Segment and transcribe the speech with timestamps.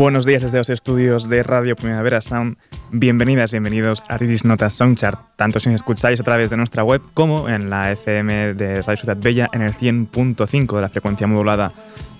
[0.00, 2.56] Buenos días desde los estudios de Radio Primavera Sound.
[2.90, 7.02] Bienvenidas, bienvenidos a Ridis Notas Songchart, tanto si os escucháis a través de nuestra web
[7.12, 11.72] como en la FM de Radio Ciudad Bella en el 100.5 de la frecuencia modulada.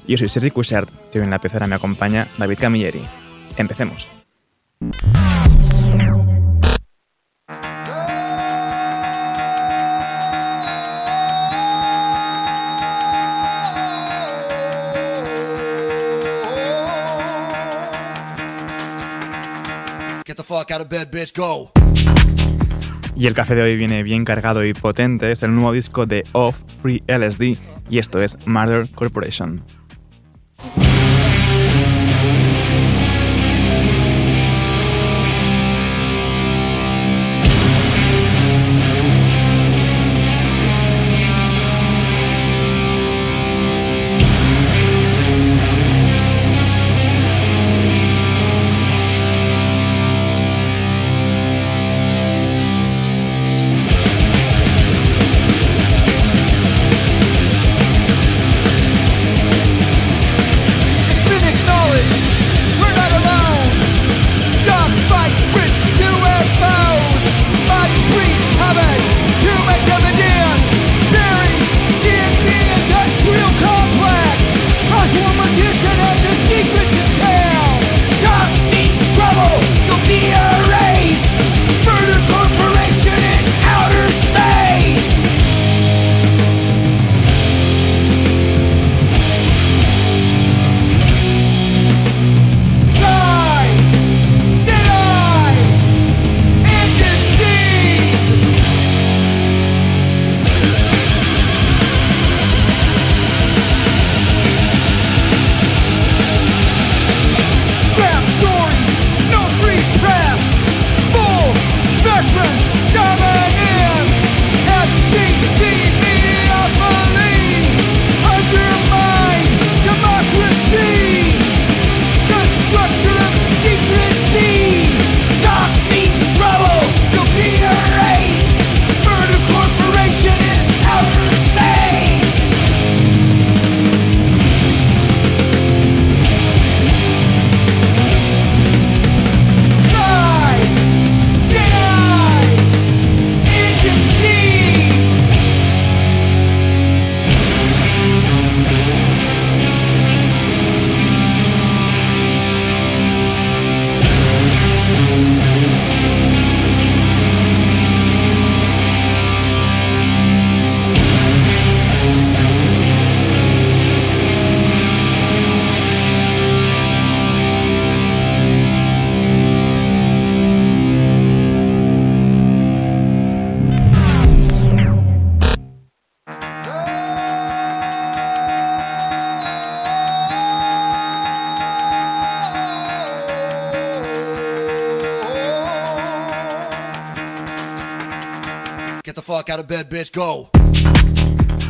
[0.07, 3.01] Yo soy Sergi Cushart y hoy en la pecera me acompaña David Camilleri.
[3.57, 4.10] Empecemos.
[23.16, 25.30] Y el café de hoy viene bien cargado y potente.
[25.30, 27.57] Es el nuevo disco de Off Free LSD
[27.88, 29.62] y esto es Murder Corporation.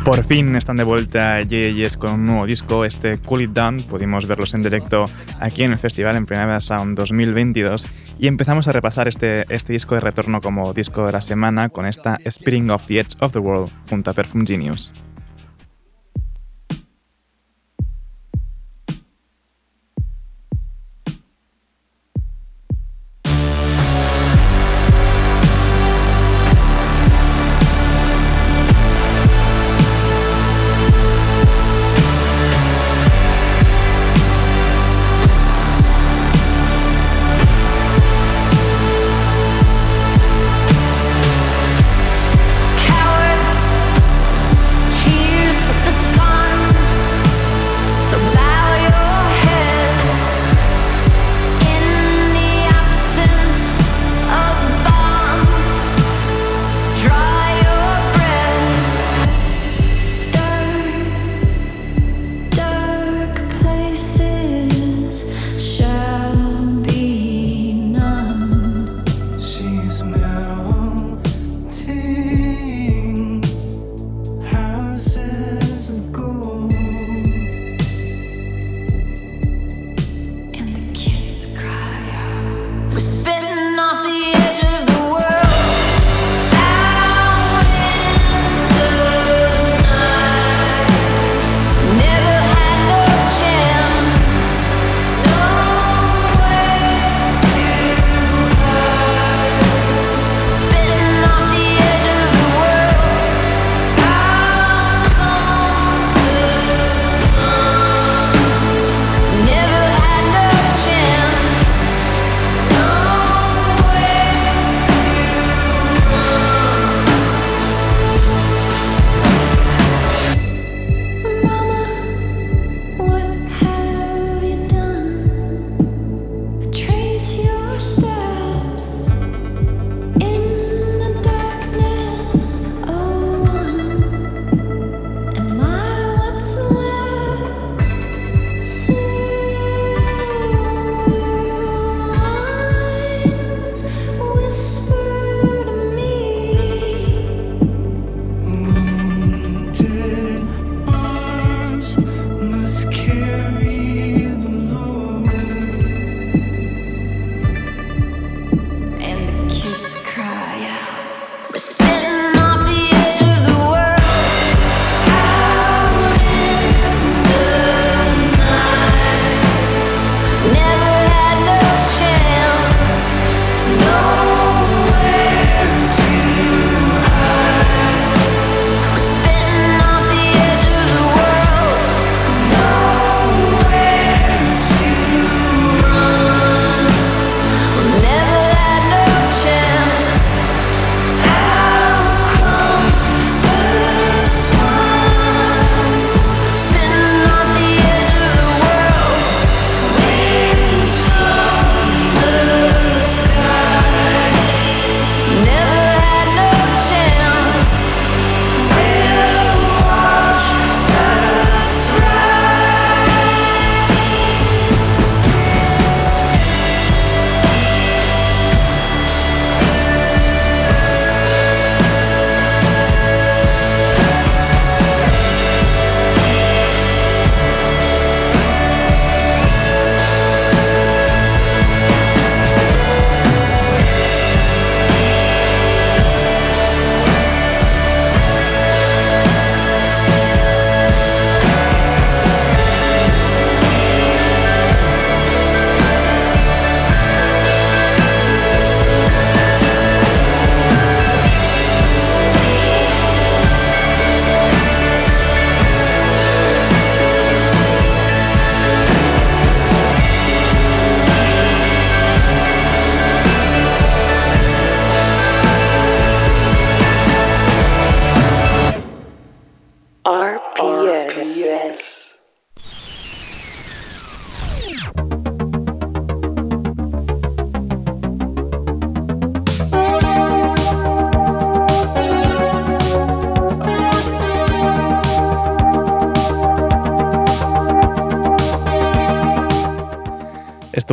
[0.03, 3.83] Por fin están de vuelta JJS con un nuevo disco, este Cool It Down.
[3.83, 5.07] Pudimos verlos en directo
[5.39, 7.85] aquí en el festival en Primavera Sound 2022
[8.17, 11.85] y empezamos a repasar este, este disco de retorno como disco de la semana con
[11.85, 14.91] esta Spring of the Edge of the World junto a Perfume Genius.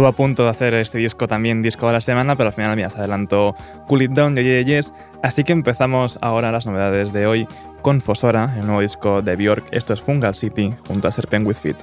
[0.08, 2.88] A punto de hacer este disco también disco de la semana, pero al final mira,
[2.88, 3.54] se adelantó
[3.88, 4.82] Cool It Down de
[5.22, 7.46] así que empezamos ahora las novedades de hoy
[7.82, 9.64] con Fosora, el nuevo disco de Björk.
[9.70, 11.76] Esto es Fungal City junto a Serpent With Feet.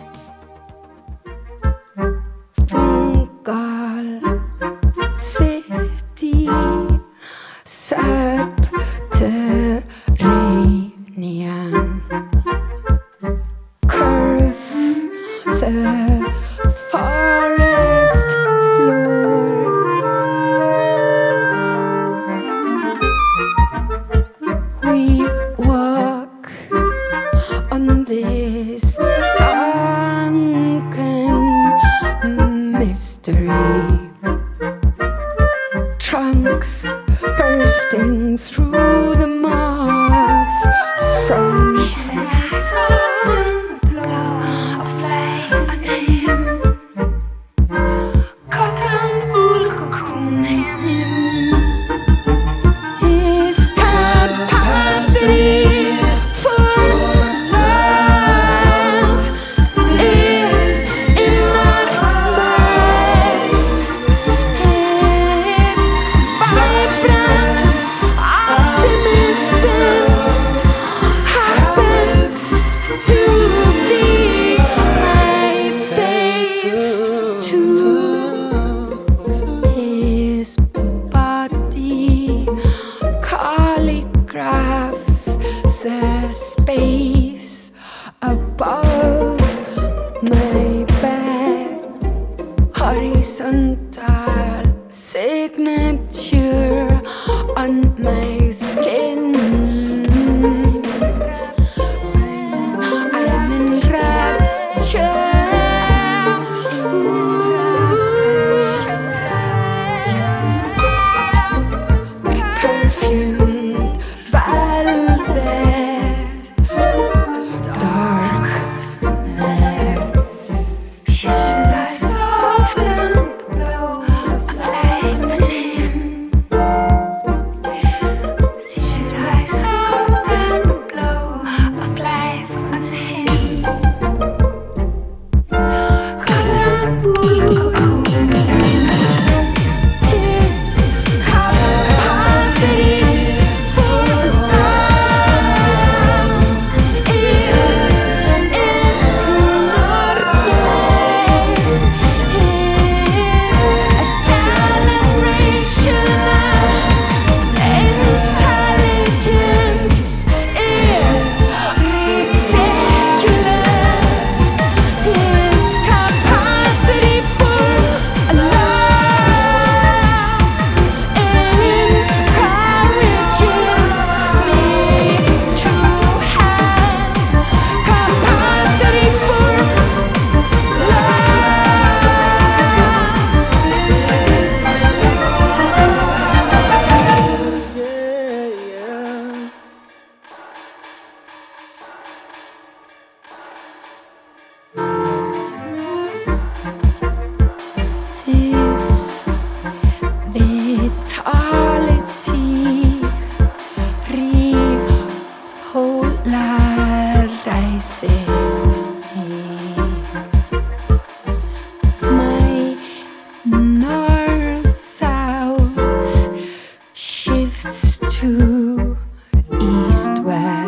[220.25, 220.64] where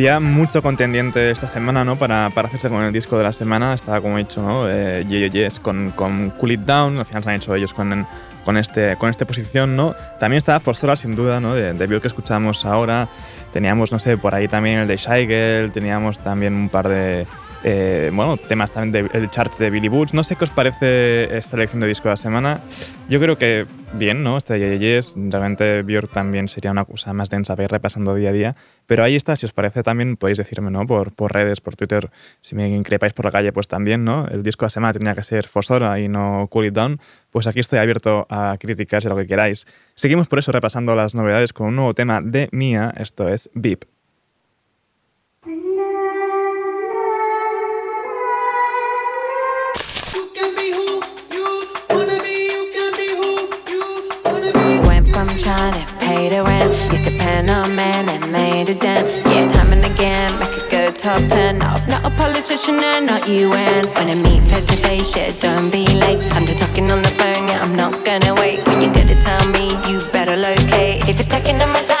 [0.00, 1.94] había mucho contendiente esta semana, ¿no?
[1.96, 3.74] Para, para, hacerse con el disco de la semana.
[3.74, 4.64] Estaba, como he dicho, ¿no?
[4.66, 6.98] Eh, Yes con, con Cool It Down.
[6.98, 8.06] Al final se han hecho ellos con
[8.42, 9.94] con, este, con esta posición, ¿no?
[10.18, 11.54] También estaba Fostora, sin duda, ¿no?
[11.54, 13.08] De, de que escuchamos ahora.
[13.52, 17.26] Teníamos, no sé, por ahí también el de Shigel, teníamos también un par de,
[17.62, 20.12] eh, bueno, temas también del charts de Billy Butch.
[20.12, 22.60] No sé qué os parece esta elección de disco de la semana.
[23.08, 24.38] Yo creo que bien, ¿no?
[24.38, 28.30] Este de Yes, realmente Björk también sería una cosa más densa para ir repasando día
[28.30, 28.56] a día.
[28.86, 30.86] Pero ahí está, si os parece también podéis decirme, ¿no?
[30.86, 34.26] Por, redes, por Twitter, si me increpáis por la calle, pues también, ¿no?
[34.28, 37.00] El disco de la semana tenía que ser Fosora y no Cool It Down.
[37.30, 39.66] Pues aquí estoy abierto a críticas y lo que queráis.
[39.94, 43.84] Seguimos por eso repasando las novedades con un nuevo tema de Mia, esto es VIP.
[55.42, 56.70] Trying to pay the rent.
[56.90, 59.06] Used to pen on man and made a dent.
[59.26, 61.58] Yeah, time and again, make a good top ten.
[61.58, 65.32] No, not a politician and not you and when I meet face to face, yeah,
[65.40, 66.20] don't be late.
[66.34, 68.66] I'm just talking on the phone, yeah, I'm not gonna wait.
[68.66, 71.08] When you gotta tell me, you better locate.
[71.08, 71.99] If it's taking up my time,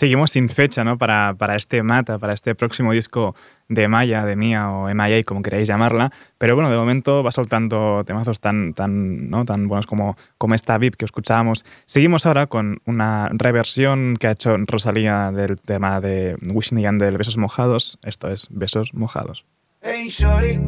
[0.00, 0.96] Seguimos sin fecha ¿no?
[0.96, 3.34] para, para, este Mata, para este próximo disco
[3.68, 6.10] de Maya, de Mía o MIA, como queráis llamarla.
[6.38, 9.44] Pero bueno, de momento va soltando temazos tan, tan, ¿no?
[9.44, 11.66] tan buenos como, como esta VIP que escuchábamos.
[11.84, 17.36] Seguimos ahora con una reversión que ha hecho Rosalía del tema de Wishing de Besos
[17.36, 17.98] Mojados.
[18.02, 19.44] Esto es Besos Mojados.
[19.82, 20.58] Hey, Shorty,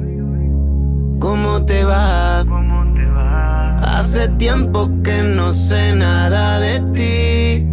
[1.18, 2.44] ¿cómo te va?
[2.46, 3.78] ¿Cómo te va?
[3.98, 7.71] Hace tiempo que no sé nada de ti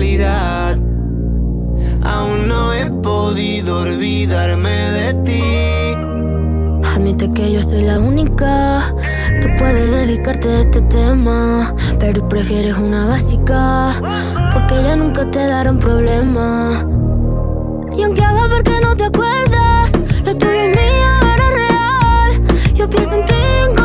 [0.00, 0.78] realidad
[2.02, 5.42] aún no he podido olvidarme de ti.
[6.94, 8.94] Admite que yo soy la única
[9.42, 13.92] que puede dedicarte a este tema, pero prefieres una básica
[14.54, 16.82] porque ya nunca te darán problema.
[17.94, 19.92] Y aunque haga ver que no te acuerdas,
[20.24, 22.74] lo tuyo es mío era real.
[22.74, 23.79] Yo pienso en ti incondicional.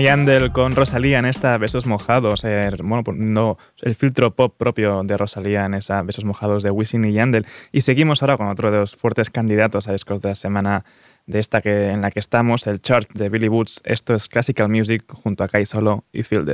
[0.00, 2.44] Yandel con Rosalía en esta Besos Mojados.
[2.44, 7.04] eh, bueno, poniendo el filtro pop propio de Rosalía en esa Besos Mojados de Wisin
[7.04, 7.46] y Yandel.
[7.72, 10.84] Y seguimos ahora con otro de los fuertes candidatos a discos de la semana
[11.26, 13.82] de esta que, en la que estamos, el chart de Billy Woods.
[13.84, 16.44] Esto es Classical Music junto a Kai Solo y Feel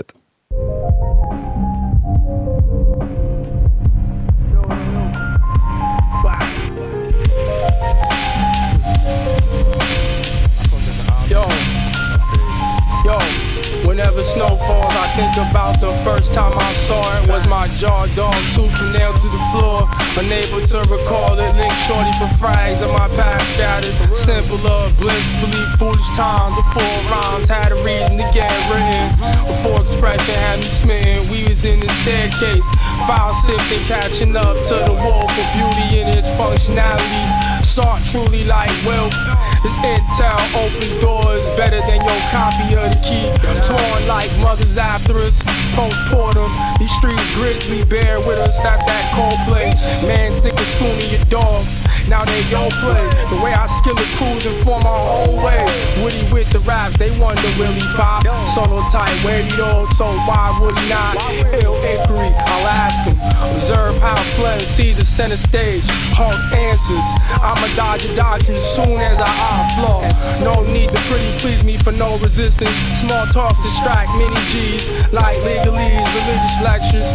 [14.19, 17.29] whenever snow falls, I think about the first time I saw it.
[17.29, 19.89] Was my jaw dog, tooth from nail to the floor?
[20.19, 23.95] Unable to recall it, link shorty for frags of my past scattered.
[24.17, 29.15] Simpler, blissfully foolish times before rhymes had a reason to get written.
[29.47, 32.67] Before expression had me smitten, we was in the staircase,
[33.07, 37.48] file sifting, catching up to the wall for beauty in its functionality.
[37.79, 39.15] Sought truly like wealth.
[39.63, 43.31] This intel opens doors better than your copy of the key.
[43.63, 45.41] Torn like mothers after us.
[45.79, 48.59] post Postpartum, these streets grizzly bear with us.
[48.67, 49.71] That's that Coldplay.
[50.09, 51.65] Man, stick a spoon in your dog.
[52.09, 53.05] Now they your play.
[53.29, 55.61] The way I skill a cruise and form my own way.
[56.01, 58.25] Woody with the raps, they wonder will he pop?
[58.49, 61.21] Solo tight, wavy though, so why would he not?
[61.63, 63.17] Ill inquiry, I'll ask him.
[63.53, 65.85] Observe how Flynn sees the center stage.
[66.17, 67.09] Halts answers.
[67.45, 69.29] I'ma dodge a doctrine as soon as I
[69.77, 70.01] flaw.
[70.41, 72.73] No need to pretty please me for no resistance.
[72.97, 77.09] Small talk distract many G's like legalese, religious lectures.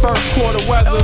[0.00, 0.98] First quarter weather,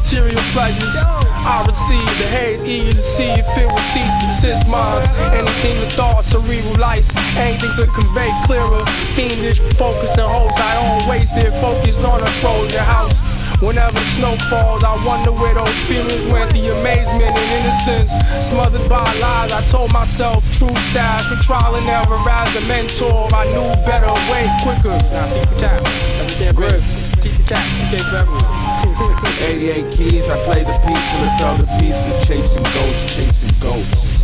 [0.00, 0.96] material pleasures.
[1.44, 5.04] I receive the haze, eager to see if it will cease to desist minds.
[5.36, 8.80] Anything with thought, cerebral lights, anything to convey clearer.
[9.12, 13.12] Fiendish focus and hopes I don't waste it, focused on a Trojan house.
[13.60, 16.48] Whenever snow falls, I wonder where those feelings went.
[16.52, 18.08] The amazement and innocence,
[18.40, 19.52] smothered by lies.
[19.52, 23.28] I told myself, true stash for trial and error as a mentor.
[23.36, 24.96] I knew better, way quicker.
[25.12, 25.82] Now, see the cap.
[26.16, 26.80] That's the grip.
[27.20, 27.64] Teach the cap.
[27.92, 28.59] 2K forever.
[28.82, 34.20] 88 keys, I play the piece till it fell to pieces, chasing ghosts, chasing ghosts.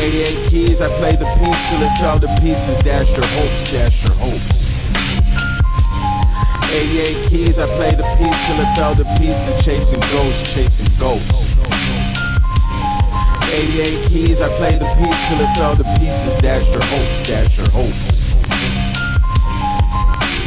[0.00, 4.04] 88 keys, I play the piece till it fell to pieces, dash your hopes, dash
[4.04, 4.68] your hopes.
[6.70, 11.48] 88 keys, I play the piece till it fell to pieces, chasing ghosts, chasing ghosts.
[13.52, 17.56] 88 keys, I play the piece till it fell to pieces, dash your hopes, dash
[17.56, 18.07] your hopes.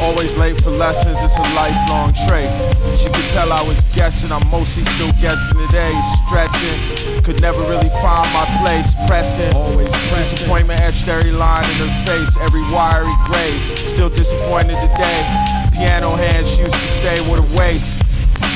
[0.02, 2.50] Always late for lessons, it's a lifelong trait.
[2.98, 5.94] She could tell I was guessing, I'm mostly still guessing today.
[6.26, 8.96] Stretching, could never really find my place.
[9.06, 10.42] Pressing, always pressing.
[10.42, 13.62] Disappointment etched every line in her face, every wiry grade.
[13.78, 15.22] Still disappointed today.
[15.72, 18.02] Piano hands she used to say, what a waste.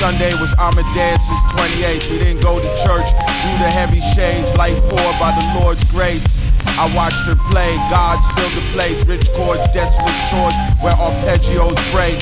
[0.02, 2.10] Sunday was Amadeus' 28th.
[2.10, 3.06] We didn't go to church,
[3.40, 6.35] drew the heavy shades, light poured by the Lord's grace.
[6.74, 12.18] I watched her play, gods filled the place, rich chords, desolate chords where arpeggios break.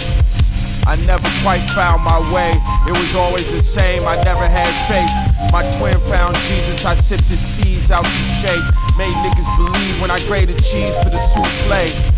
[0.87, 2.53] I never quite found my way,
[2.87, 5.11] it was always the same, I never had faith.
[5.53, 8.67] My twin found Jesus, I sifted seeds out the shake,
[8.99, 12.14] made niggas believe when I grated cheese for the souffle.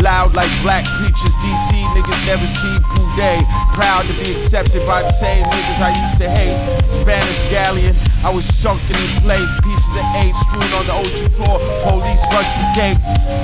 [0.00, 2.78] Loud like black preachers, DC niggas never see
[3.16, 3.42] Day.
[3.74, 6.56] Proud to be accepted by the same niggas I used to hate.
[6.88, 9.50] Spanish galleon, I was sunken in place.
[9.60, 11.60] Pieces of eight screwed on the ocean floor.
[11.84, 12.98] Police rushed the gate,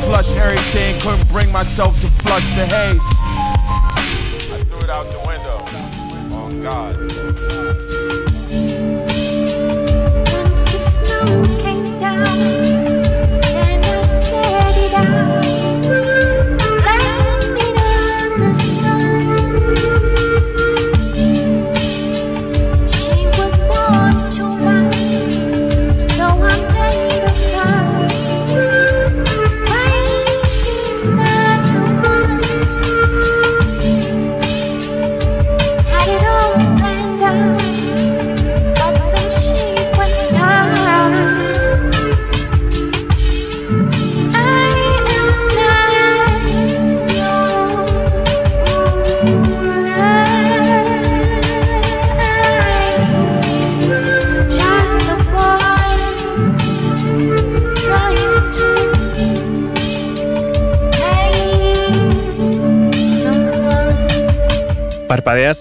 [0.06, 0.98] flushed everything.
[1.00, 3.04] Couldn't bring myself to flush the haze.
[4.48, 5.64] I threw it out the window.
[6.32, 6.96] Oh God.
[10.32, 12.57] Once the snow came down.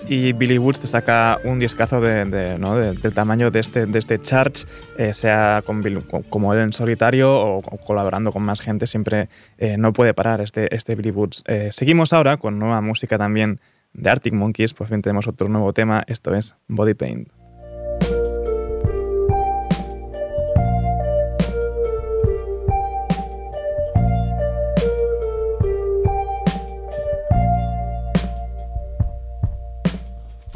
[0.10, 4.66] Y Billy Woods te saca un discazo de, del tamaño de este, de este Charge,
[4.98, 5.64] eh, sea
[6.30, 10.74] como él en solitario o, colaborando con más gente, siempre eh, no puede parar este,
[10.76, 11.44] este Billy Woods.
[11.48, 13.60] Eh, seguimos ahora con nueva música también
[13.94, 17.47] de Arctic Monkeys, pues bien tenemos otro nuevo tema, esto es Body Paint.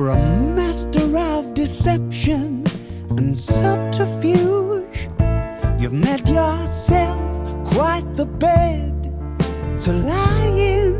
[0.01, 2.63] For a master of deception
[3.17, 4.97] and subterfuge.
[5.79, 7.21] You've made yourself
[7.73, 8.93] quite the bed
[9.81, 10.91] to lie in.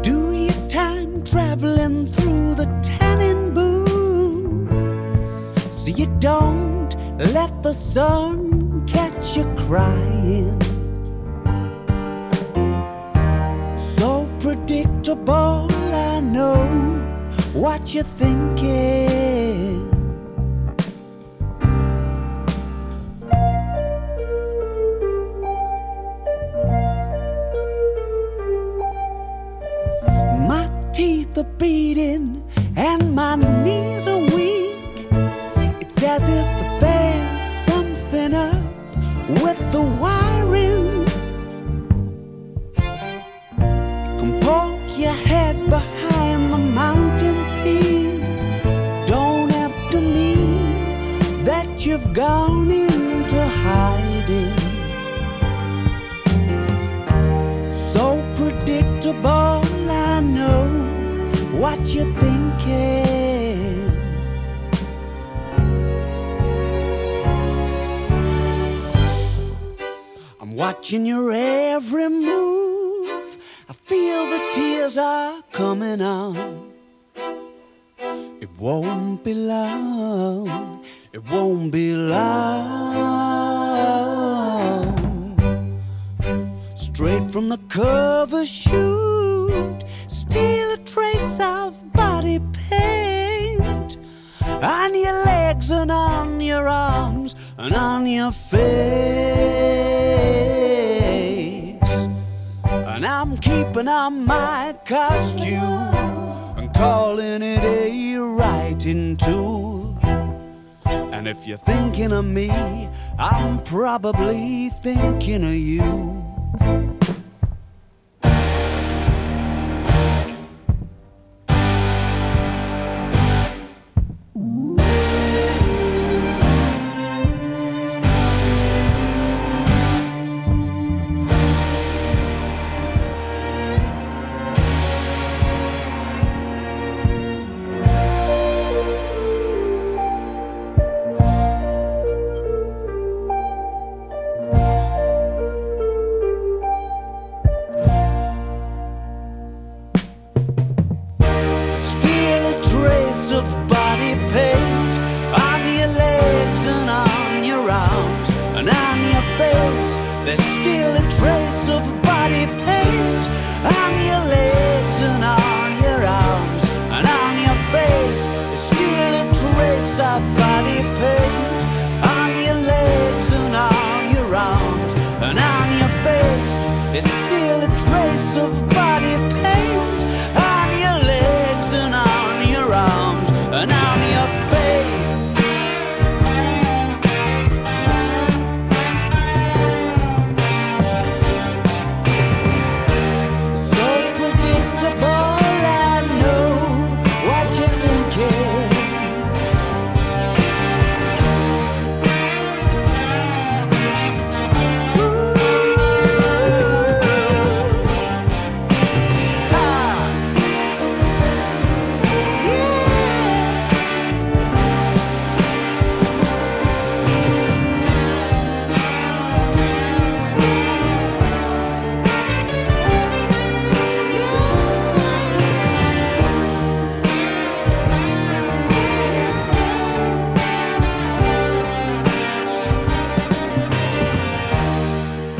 [0.00, 4.72] Do your time traveling through the tanning booth
[5.70, 6.92] so you don't
[7.36, 10.58] let the sun catch you crying.
[13.76, 15.49] So predictable
[17.60, 19.09] what you're thinking.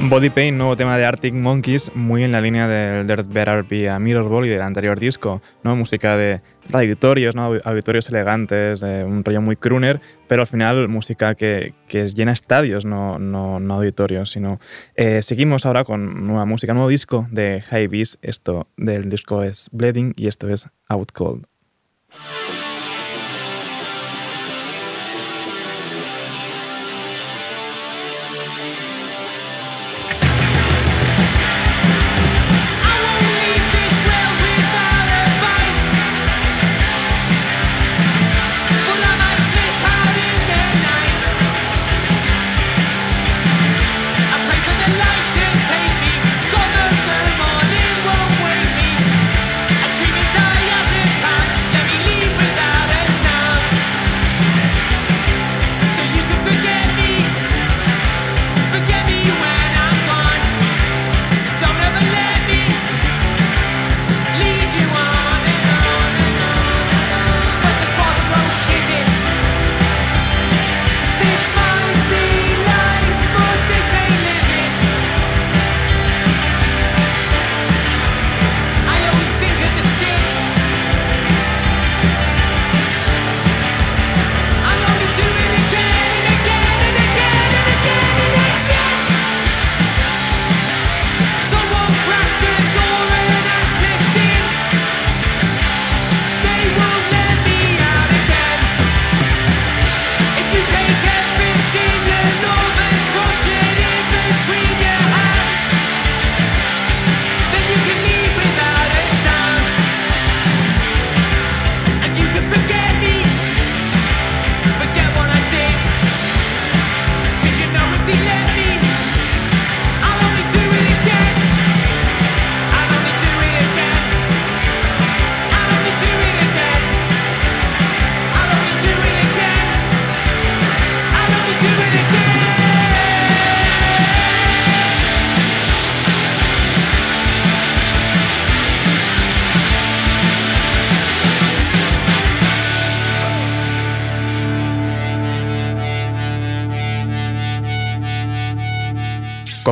[0.08, 3.90] Body Pain, nuevo tema de Arctic Monkeys, muy en la línea del Dirt Better Be
[3.90, 5.76] a Mirror Ball y del anterior disco, ¿no?
[5.76, 6.40] Música de
[6.72, 13.58] auditorios, auditorios elegantes, un rollo muy crooner, pero al final música que, llena estadios, no
[13.70, 14.58] auditorios, sino...
[14.96, 19.68] Eh, seguimos ahora con nueva música, nuevo disco de High Beast, esto del disco es
[19.70, 21.44] Bleeding y esto es Out Cold.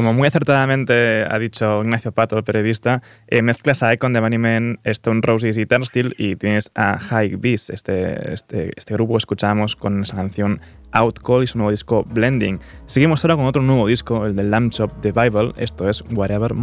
[0.09, 4.81] Como muy acertadamente ha dicho Ignacio Pato, el periodista, eh, mezclas a Icon de Bunnymen,
[4.85, 10.05] Stone Roses y Turnstile y tienes a High Beast, este, este, este grupo escuchamos con
[10.05, 12.59] esa canción Out Call y su nuevo disco Blending.
[12.87, 16.55] Seguimos ahora con otro nuevo disco, el de Lamb Chop The Bible, esto es Whatever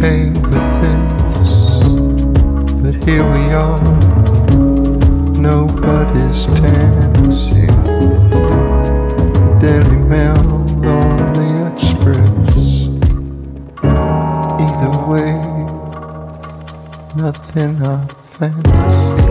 [0.00, 1.04] Multar.
[3.04, 3.78] here we are.
[5.38, 7.66] Nobody's dancing.
[9.60, 10.38] Daily Mail
[10.86, 12.88] on the Express.
[14.64, 15.32] Either way,
[17.16, 18.08] nothing I
[18.38, 19.29] fancy.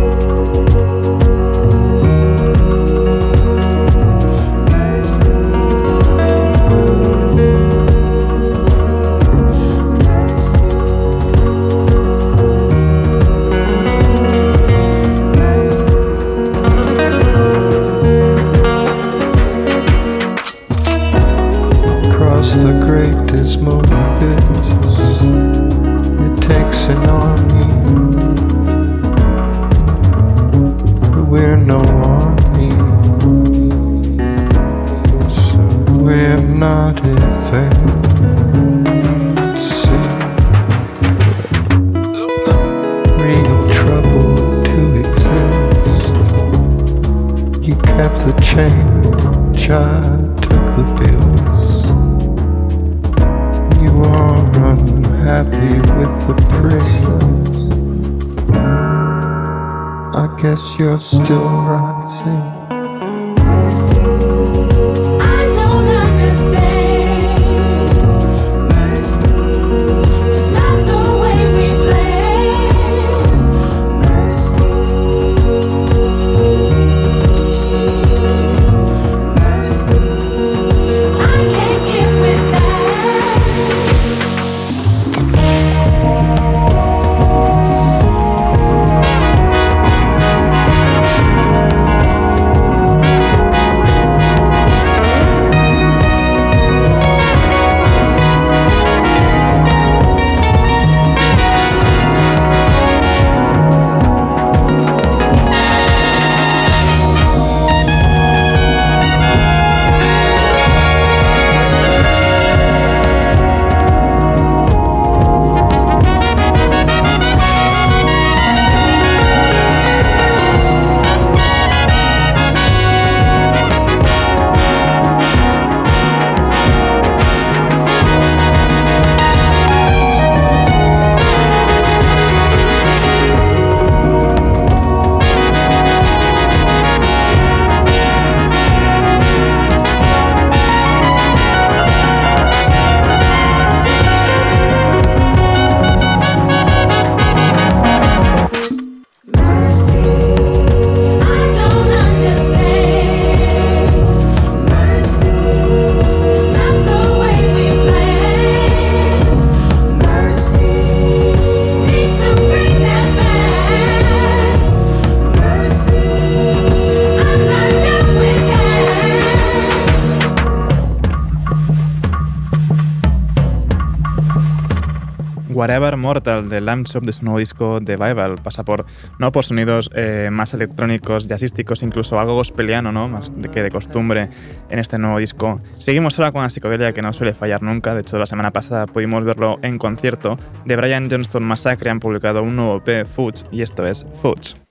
[176.09, 178.85] Whatever Mortal de Shop de su nuevo disco Vival pasa por,
[179.19, 183.07] no por sonidos eh, más electrónicos, jazzísticos, incluso algo gospeliano, ¿no?
[183.07, 184.29] más que de costumbre
[184.69, 185.61] en este nuevo disco.
[185.77, 188.87] Seguimos ahora con la psicodelia que no suele fallar nunca, de hecho la semana pasada
[188.87, 190.37] pudimos verlo en concierto.
[190.65, 194.68] De Brian Johnston Massacre han publicado un nuevo P, Foods, y esto es Foods.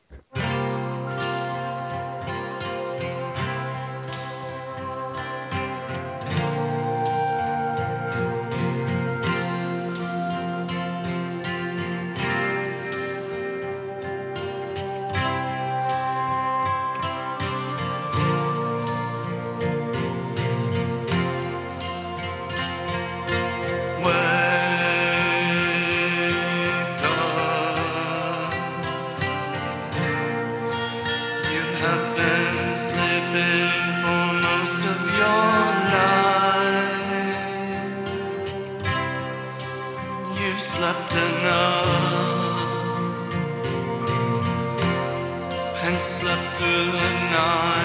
[47.38, 47.77] on.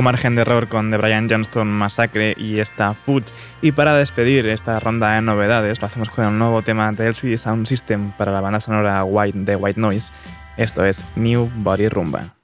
[0.00, 3.34] Poco margen de error con The Brian Johnston Massacre y esta Foods.
[3.60, 7.36] Y para despedir esta ronda de novedades, lo hacemos con un nuevo tema de LCD
[7.36, 10.10] Sound System para la banda sonora White de White Noise.
[10.56, 12.34] Esto es New Body Rumba.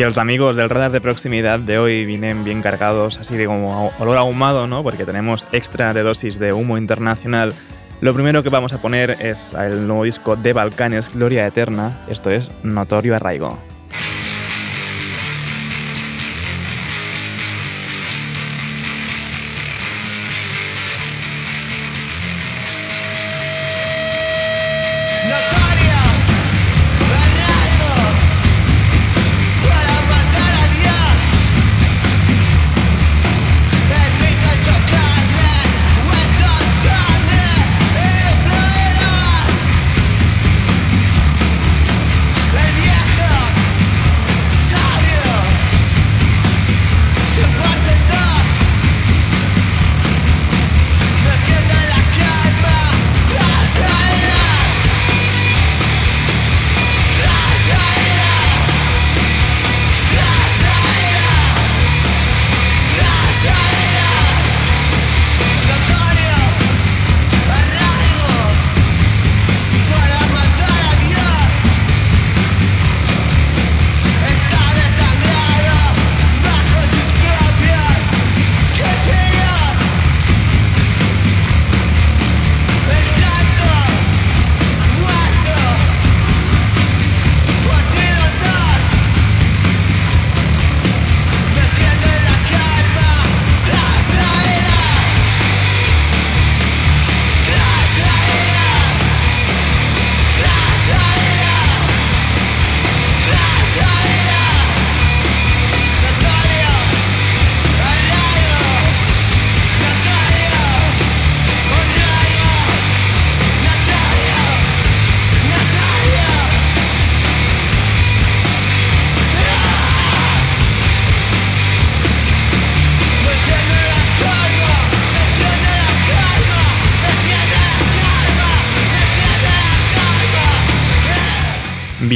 [0.00, 3.92] Y los amigos del radar de proximidad de hoy vienen bien cargados, así de como
[3.98, 4.82] olor ahumado, ¿no?
[4.82, 7.52] Porque tenemos extra de dosis de humo internacional.
[8.00, 11.98] Lo primero que vamos a poner es el nuevo disco de Balcanes, Gloria Eterna.
[12.08, 13.69] Esto es Notorio Arraigo.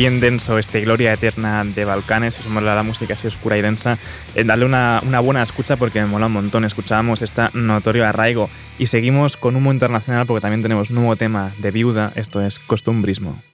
[0.04, 3.96] Bien denso este Gloria Eterna de Balcanes, si mola la música así oscura y densa,
[4.34, 6.66] eh, dale una, una, buena escucha porque me mola un montón.
[6.66, 11.70] Escuchábamos esta notorio arraigo y seguimos con humo internacional porque también tenemos nuevo tema de
[11.70, 13.53] viuda, esto es costumbrismo.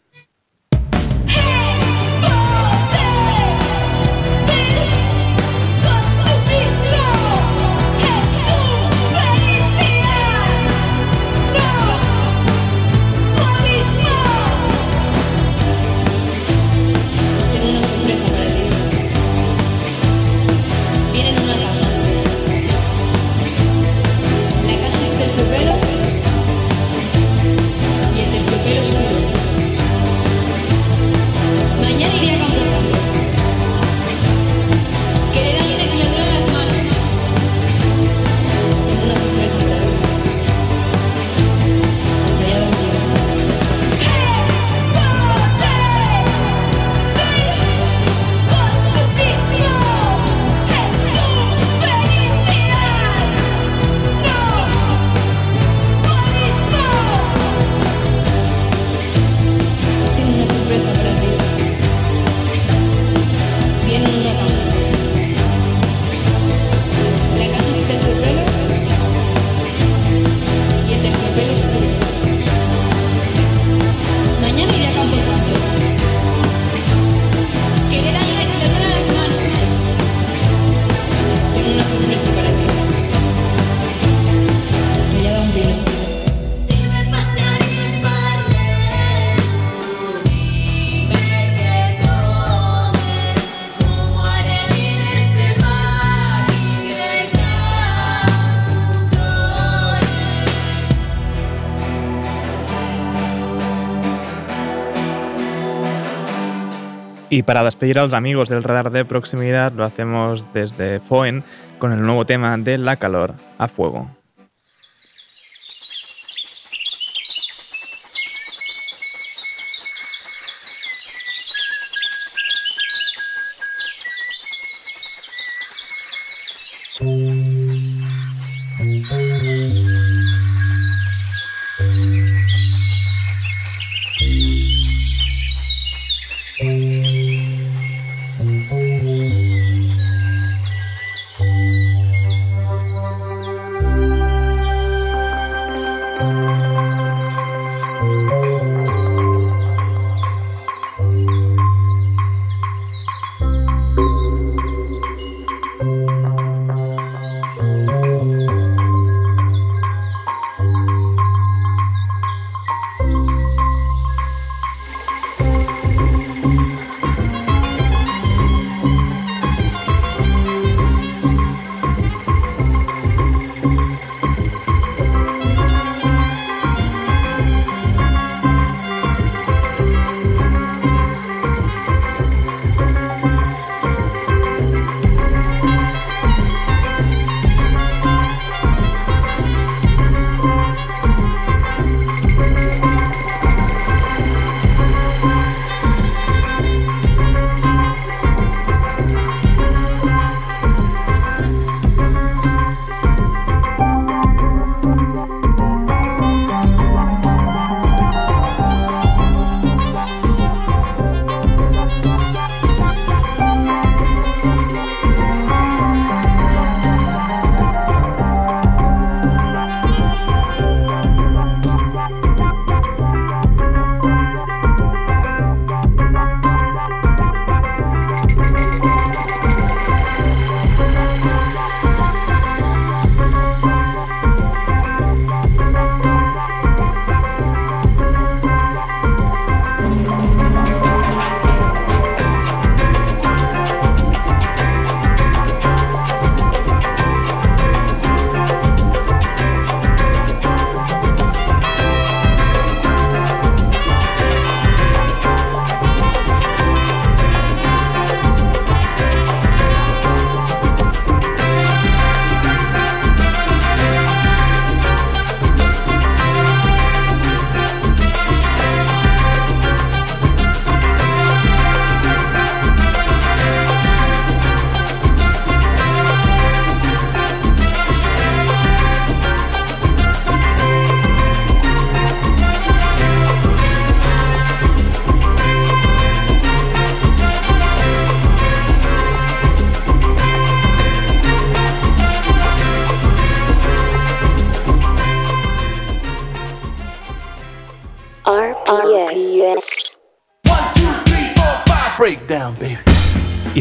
[107.40, 111.42] Y para despedir a los amigos del radar de proximidad lo hacemos desde Foen
[111.78, 114.19] con el nuevo tema de La calor a fuego.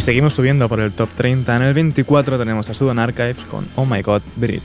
[0.10, 1.56] Seguimos subiendo por el top 30.
[1.56, 4.64] En el 24 tenemos a Sudan Archives con Oh My God, Beat It.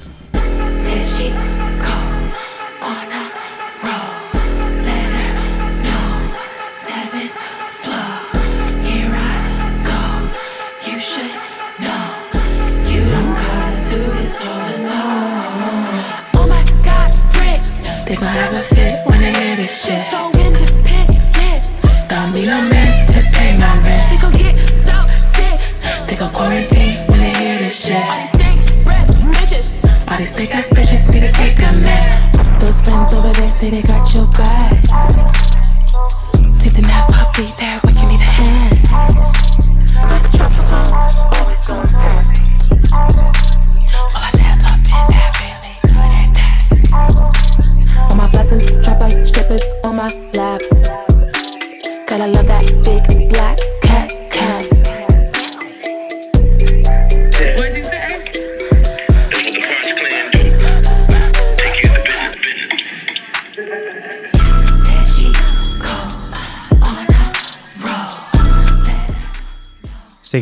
[18.06, 20.00] They gon' have a fit when they hear this shit.
[20.10, 22.08] So independent.
[22.08, 22.83] Don't be no man
[33.64, 33.93] say they got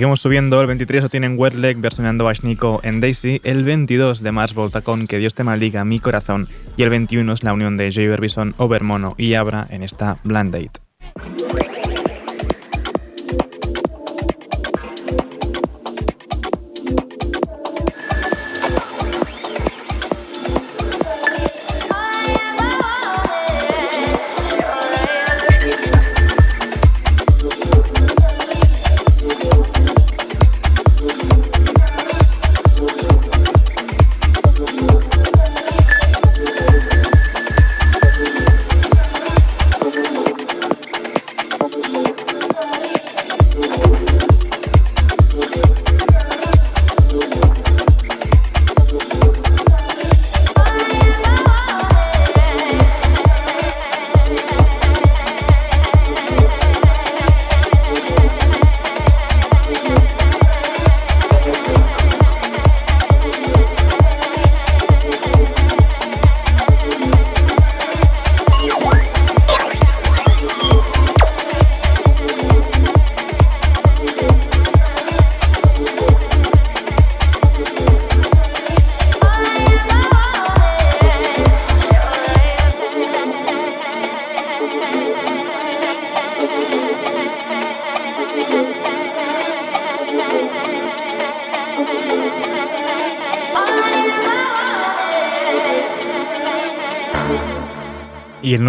[0.02, 4.32] Seguimos subiendo, el 23 lo tienen Wetleg versionando a Nico en Daisy, el 22 de
[4.32, 6.44] Mars Volta con Que Dios te maldiga mi corazón.
[6.76, 10.52] Y el 21 es la unión de Joy Orbison, Overmono y Abra en esta Blind
[10.52, 11.71] Date.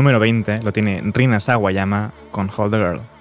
[0.03, 3.12] Número 20 lo tiene Rina Sawayama con Hold the Girl.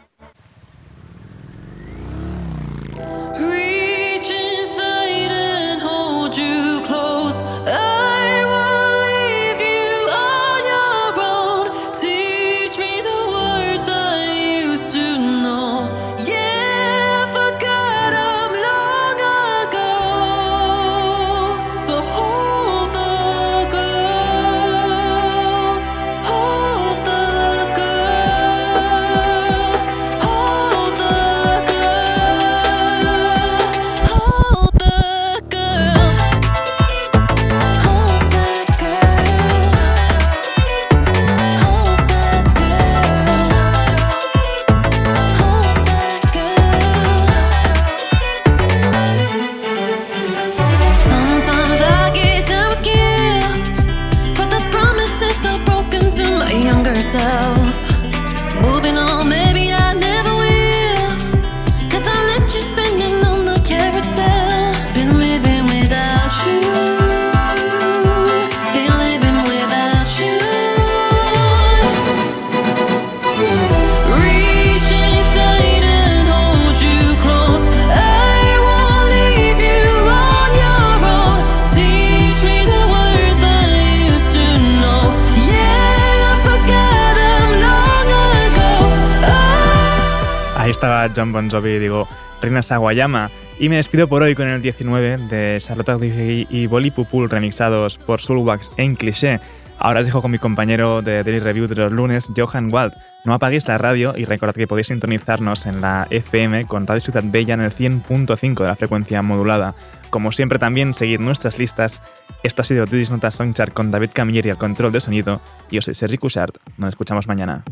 [90.82, 92.08] Estaba John Bon Jovi, digo,
[92.40, 93.30] Rina Sawayama.
[93.60, 97.98] Y me despido por hoy con el 19 de Charlotte Diggy y Bolly Pupul remixados
[97.98, 99.38] por Soulwax en Cliché.
[99.78, 102.94] Ahora os dejo con mi compañero de Daily Review de los lunes, Johan Wald.
[103.24, 107.22] No apaguéis la radio y recordad que podéis sintonizarnos en la FM con Radio Ciudad
[107.24, 109.76] Bella en el 100.5 de la frecuencia modulada.
[110.10, 112.00] Como siempre también seguid nuestras listas.
[112.42, 115.40] Esto ha sido Didis Notas Songchart con David Camilleri al control de sonido.
[115.70, 116.56] Yo soy Sergi Cushart.
[116.76, 117.62] Nos escuchamos mañana.